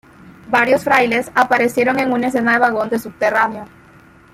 [0.49, 3.65] Varios frailes aparecieron en una escena de vagón de subterráneo.